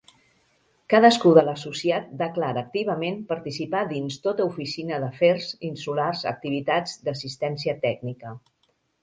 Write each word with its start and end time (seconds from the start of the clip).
Cadascú 0.91 1.33
de 1.37 1.41
l'associat 1.49 2.07
declara 2.21 2.63
activament 2.67 3.19
participar 3.33 3.83
dins 3.93 4.17
tota 4.25 4.49
Oficina 4.55 4.99
d'Afers 5.05 5.51
Insulars 5.71 6.25
activitats 6.33 6.97
d'assistència 7.05 7.79
tècnica. 7.87 8.35